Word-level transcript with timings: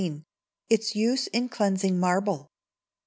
Its 0.67 0.95
use 0.95 1.27
in 1.27 1.47
Cleansing 1.47 1.99
Marble. 1.99 2.49